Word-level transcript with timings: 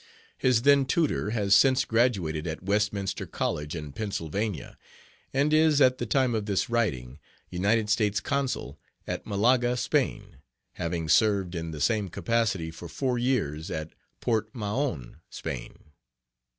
His 0.39 0.63
then 0.63 0.85
tutor 0.87 1.29
has 1.29 1.53
since 1.55 1.85
graduated 1.85 2.47
at 2.47 2.63
Westminster 2.63 3.27
College 3.27 3.75
in 3.75 3.91
Pennsylvania, 3.91 4.79
and 5.31 5.53
is, 5.53 5.79
at 5.79 5.99
the 5.99 6.07
time 6.07 6.33
of 6.33 6.47
this 6.47 6.71
writing, 6.71 7.19
United 7.51 7.87
States 7.87 8.19
Consul 8.19 8.79
at 9.05 9.27
Malaga, 9.27 9.77
Spain, 9.77 10.37
having 10.73 11.07
served 11.07 11.53
in 11.53 11.69
the 11.69 11.79
same 11.79 12.09
capacity 12.09 12.71
for 12.71 12.87
four 12.87 13.19
years 13.19 13.69
at 13.69 13.93
Port 14.21 14.49
Mahon, 14.55 15.17
Spain. 15.29 15.91